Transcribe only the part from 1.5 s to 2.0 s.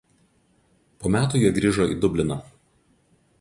grįžo į